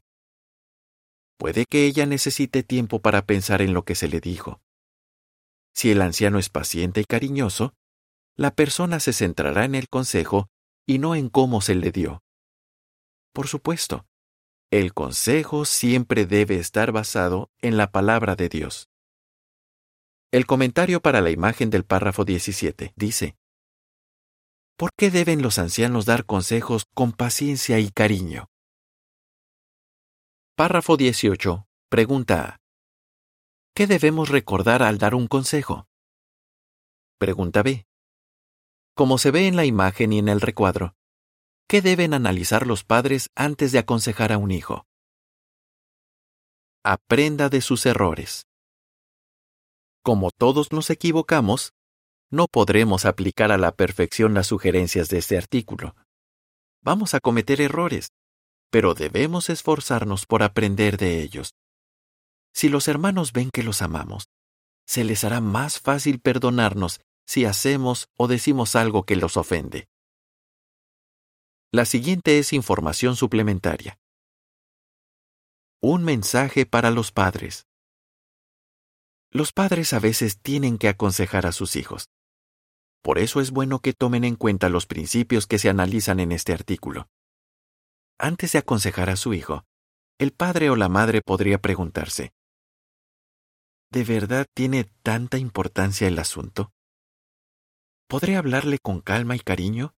Puede 1.40 1.66
que 1.66 1.86
ella 1.86 2.06
necesite 2.06 2.64
tiempo 2.64 3.02
para 3.02 3.26
pensar 3.26 3.62
en 3.62 3.74
lo 3.74 3.86
que 3.86 3.96
se 3.96 4.10
le 4.10 4.20
dijo. 4.20 4.62
Si 5.74 5.90
el 5.90 6.02
anciano 6.02 6.38
es 6.38 6.50
paciente 6.50 7.00
y 7.00 7.06
cariñoso, 7.06 7.74
la 8.36 8.54
persona 8.54 9.00
se 9.00 9.14
centrará 9.14 9.64
en 9.64 9.74
el 9.74 9.88
consejo 9.88 10.50
y 10.86 11.00
no 11.00 11.16
en 11.16 11.30
cómo 11.30 11.62
se 11.62 11.76
le 11.76 11.94
dio. 11.94 12.22
Por 13.32 13.48
supuesto, 13.48 14.06
el 14.70 14.94
consejo 14.94 15.64
siempre 15.64 16.26
debe 16.26 16.58
estar 16.58 16.92
basado 16.92 17.50
en 17.62 17.78
la 17.78 17.90
palabra 17.90 18.36
de 18.36 18.50
Dios. 18.50 18.90
El 20.32 20.46
comentario 20.46 21.02
para 21.02 21.22
la 21.22 21.30
imagen 21.30 21.70
del 21.70 21.86
párrafo 21.86 22.26
17 22.26 22.92
dice, 22.98 23.38
¿Por 24.76 24.92
qué 24.94 25.10
deben 25.10 25.42
los 25.42 25.58
ancianos 25.58 26.06
dar 26.06 26.26
consejos 26.26 26.84
con 26.94 27.14
paciencia 27.14 27.80
y 27.80 27.92
cariño? 27.92 28.49
Párrafo 30.60 30.98
18. 30.98 31.70
Pregunta. 31.88 32.60
¿Qué 33.74 33.88
debemos 33.88 34.28
recordar 34.28 34.84
al 34.84 34.98
dar 34.98 35.16
un 35.16 35.28
consejo? 35.28 35.88
Pregunta 37.18 37.64
B. 37.64 37.88
Como 38.94 39.20
se 39.20 39.32
ve 39.32 39.48
en 39.48 39.56
la 39.56 39.64
imagen 39.64 40.12
y 40.12 40.20
en 40.20 40.28
el 40.28 40.42
recuadro, 40.42 40.96
¿Qué 41.70 41.82
deben 41.82 42.14
analizar 42.14 42.68
los 42.68 42.84
padres 42.84 43.30
antes 43.36 43.72
de 43.72 43.80
aconsejar 43.80 44.34
a 44.34 44.38
un 44.38 44.52
hijo? 44.52 44.86
Aprenda 46.84 47.48
de 47.48 47.62
sus 47.62 47.86
errores. 47.86 48.46
Como 50.04 50.30
todos 50.30 50.74
nos 50.74 50.90
equivocamos, 50.90 51.72
no 52.30 52.48
podremos 52.48 53.06
aplicar 53.06 53.54
a 53.54 53.58
la 53.58 53.72
perfección 53.72 54.34
las 54.34 54.48
sugerencias 54.48 55.08
de 55.08 55.20
este 55.20 55.38
artículo. 55.38 55.96
Vamos 56.82 57.14
a 57.14 57.22
cometer 57.22 57.62
errores, 57.62 58.10
pero 58.70 58.94
debemos 58.94 59.50
esforzarnos 59.50 60.26
por 60.26 60.44
aprender 60.44 60.98
de 60.98 61.22
ellos. 61.22 61.56
Si 62.54 62.70
los 62.70 62.88
hermanos 62.88 63.34
ven 63.34 63.50
que 63.52 63.64
los 63.64 63.82
amamos, 63.82 64.30
se 64.86 65.04
les 65.04 65.24
hará 65.24 65.42
más 65.42 65.80
fácil 65.80 66.20
perdonarnos 66.20 67.02
si 67.26 67.46
hacemos 67.46 68.10
o 68.18 68.28
decimos 68.28 68.76
algo 68.76 69.04
que 69.04 69.16
los 69.16 69.38
ofende. 69.38 69.88
La 71.72 71.86
siguiente 71.86 72.40
es 72.40 72.54
información 72.54 73.16
suplementaria. 73.16 74.00
Un 75.82 76.04
mensaje 76.04 76.66
para 76.66 76.90
los 76.90 77.12
padres. 77.12 77.68
Los 79.32 79.54
padres 79.54 79.94
a 79.94 80.00
veces 80.00 80.42
tienen 80.42 80.80
que 80.80 80.90
aconsejar 80.90 81.46
a 81.46 81.52
sus 81.52 81.76
hijos. 81.76 82.10
Por 83.04 83.20
eso 83.20 83.40
es 83.40 83.52
bueno 83.52 83.80
que 83.80 83.94
tomen 83.94 84.24
en 84.24 84.36
cuenta 84.36 84.68
los 84.68 84.88
principios 84.88 85.46
que 85.46 85.60
se 85.60 85.70
analizan 85.70 86.20
en 86.20 86.32
este 86.32 86.54
artículo. 86.54 87.08
Antes 88.22 88.52
de 88.52 88.60
aconsejar 88.60 89.10
a 89.10 89.16
su 89.16 89.34
hijo, 89.34 89.64
el 90.18 90.34
padre 90.34 90.70
o 90.70 90.76
la 90.76 90.90
madre 90.90 91.22
podría 91.22 91.60
preguntarse, 91.60 92.34
¿De 93.92 94.04
verdad 94.04 94.46
tiene 94.54 94.84
tanta 94.84 95.38
importancia 95.38 96.08
el 96.08 96.20
asunto? 96.20 96.74
¿Podré 98.08 98.36
hablarle 98.36 98.78
con 98.78 99.00
calma 99.00 99.38
y 99.38 99.40
cariño? 99.40 99.96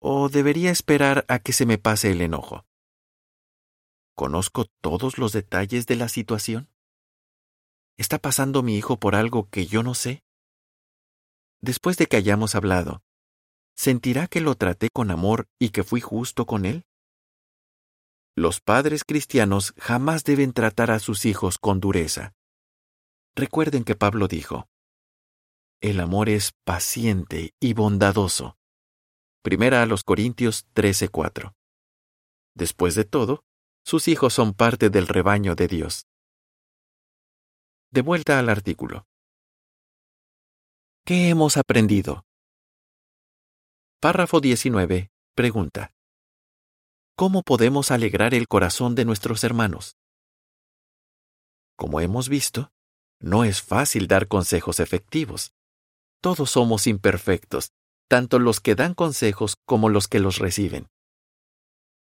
¿O 0.00 0.28
debería 0.28 0.72
esperar 0.72 1.24
a 1.28 1.38
que 1.38 1.52
se 1.52 1.64
me 1.64 1.78
pase 1.78 2.10
el 2.10 2.20
enojo? 2.20 2.66
¿Conozco 4.16 4.66
todos 4.82 5.16
los 5.16 5.32
detalles 5.32 5.86
de 5.86 5.96
la 5.96 6.08
situación? 6.08 6.68
¿Está 7.96 8.18
pasando 8.18 8.62
mi 8.62 8.76
hijo 8.76 8.98
por 8.98 9.14
algo 9.14 9.48
que 9.48 9.66
yo 9.66 9.82
no 9.82 9.94
sé? 9.94 10.24
Después 11.62 11.96
de 11.96 12.06
que 12.06 12.16
hayamos 12.16 12.54
hablado, 12.56 13.02
¿sentirá 13.76 14.26
que 14.26 14.40
lo 14.40 14.56
traté 14.56 14.88
con 14.92 15.10
amor 15.10 15.48
y 15.58 15.70
que 15.70 15.84
fui 15.84 16.00
justo 16.00 16.46
con 16.46 16.66
él? 16.66 16.84
Los 18.40 18.62
padres 18.62 19.04
cristianos 19.04 19.74
jamás 19.76 20.24
deben 20.24 20.54
tratar 20.54 20.90
a 20.90 20.98
sus 20.98 21.26
hijos 21.26 21.58
con 21.58 21.78
dureza. 21.78 22.32
Recuerden 23.36 23.84
que 23.84 23.96
Pablo 23.96 24.28
dijo, 24.28 24.66
El 25.82 26.00
amor 26.00 26.30
es 26.30 26.52
paciente 26.64 27.52
y 27.60 27.74
bondadoso. 27.74 28.56
Primera 29.42 29.82
a 29.82 29.86
los 29.86 30.04
Corintios 30.04 30.64
13:4. 30.72 31.52
Después 32.54 32.94
de 32.94 33.04
todo, 33.04 33.44
sus 33.84 34.08
hijos 34.08 34.32
son 34.32 34.54
parte 34.54 34.88
del 34.88 35.06
rebaño 35.06 35.54
de 35.54 35.68
Dios. 35.68 36.06
De 37.90 38.00
vuelta 38.00 38.38
al 38.38 38.48
artículo. 38.48 39.06
¿Qué 41.04 41.28
hemos 41.28 41.58
aprendido? 41.58 42.24
Párrafo 44.00 44.40
19. 44.40 45.10
Pregunta. 45.34 45.92
¿Cómo 47.20 47.42
podemos 47.42 47.90
alegrar 47.90 48.32
el 48.32 48.48
corazón 48.48 48.94
de 48.94 49.04
nuestros 49.04 49.44
hermanos? 49.44 49.98
Como 51.76 52.00
hemos 52.00 52.30
visto, 52.30 52.72
no 53.18 53.44
es 53.44 53.60
fácil 53.60 54.08
dar 54.08 54.26
consejos 54.26 54.80
efectivos. 54.80 55.52
Todos 56.22 56.52
somos 56.52 56.86
imperfectos 56.86 57.72
tanto 58.08 58.38
los 58.38 58.60
que 58.60 58.74
dan 58.74 58.94
consejos 58.94 59.56
como 59.66 59.90
los 59.90 60.08
que 60.08 60.18
los 60.18 60.38
reciben. 60.38 60.88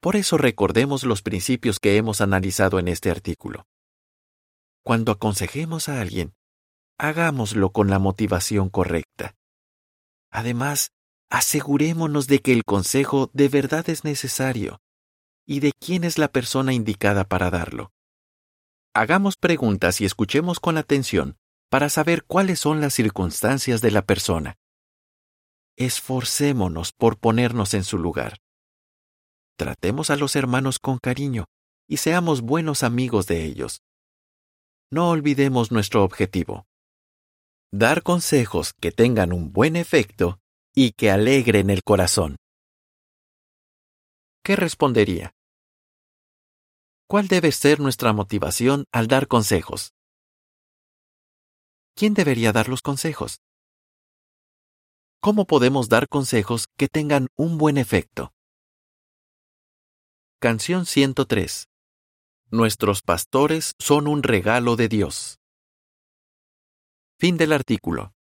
Por 0.03 0.15
eso 0.15 0.37
recordemos 0.37 1.05
los 1.05 1.23
principios 1.23 1.81
que 1.81 1.97
hemos 1.97 2.21
analizado 2.21 2.79
en 2.79 2.89
este 2.89 3.11
artículo. 3.11 3.67
Cuando 4.85 5.13
aconsejemos 5.13 5.89
a 5.89 6.03
alguien, 6.03 6.35
hagámoslo 6.99 7.71
con 7.71 7.89
la 7.89 7.99
motivación 7.99 8.69
correcta. 8.69 9.37
Además, 10.31 10.93
asegurémonos 11.31 12.27
de 12.27 12.41
que 12.41 12.53
el 12.53 12.65
consejo 12.65 13.31
de 13.33 13.49
verdad 13.49 13.89
es 13.89 14.05
necesario 14.05 14.83
y 15.49 15.59
de 15.59 15.73
quién 15.73 16.05
es 16.05 16.19
la 16.19 16.29
persona 16.29 16.73
indicada 16.73 17.25
para 17.25 17.51
darlo. 17.51 17.91
Hagamos 18.95 19.37
preguntas 19.37 20.01
y 20.01 20.05
escuchemos 20.05 20.61
con 20.61 20.77
atención 20.77 21.37
para 21.69 21.89
saber 21.89 22.23
cuáles 22.25 22.61
son 22.61 22.81
las 22.81 22.95
circunstancias 22.95 23.81
de 23.81 23.91
la 23.91 24.03
persona 24.03 24.59
esforcémonos 25.79 26.93
por 26.93 27.19
ponernos 27.19 27.73
en 27.73 27.85
su 27.85 27.99
lugar. 27.99 28.39
Tratemos 29.57 30.11
a 30.11 30.17
los 30.17 30.35
hermanos 30.35 30.81
con 30.81 30.99
cariño 30.99 31.45
y 31.89 31.99
seamos 31.99 32.43
buenos 32.43 32.83
amigos 32.83 33.27
de 33.27 33.45
ellos. 33.45 33.81
No 34.91 35.09
olvidemos 35.09 35.71
nuestro 35.71 36.03
objetivo. 36.03 36.67
Dar 37.71 38.03
consejos 38.03 38.73
que 38.81 38.91
tengan 38.91 39.33
un 39.33 39.53
buen 39.53 39.77
efecto 39.77 40.41
y 40.75 40.93
que 40.93 41.11
alegren 41.11 41.71
el 41.71 41.85
corazón. 41.85 42.37
¿Qué 44.43 44.57
respondería? 44.57 45.33
¿Cuál 47.11 47.27
debe 47.27 47.53
ser 47.53 47.81
nuestra 47.81 48.13
motivación 48.13 48.85
al 48.93 49.09
dar 49.09 49.29
consejos? 49.29 49.95
¿Quién 51.97 52.13
debería 52.13 52.53
dar 52.53 52.69
los 52.69 52.83
consejos? 52.83 53.41
¿Cómo 55.19 55.47
podemos 55.47 55.89
dar 55.89 56.07
consejos 56.11 56.67
que 56.77 56.87
tengan 56.87 57.29
un 57.35 57.57
buen 57.57 57.79
efecto? 57.79 58.35
Canción 60.39 60.85
103. 60.85 61.65
Nuestros 62.51 63.01
pastores 63.01 63.73
son 63.79 64.07
un 64.07 64.23
regalo 64.23 64.77
de 64.77 64.89
Dios. 64.89 65.39
Fin 67.19 67.39
del 67.39 67.55
artículo. 67.55 68.13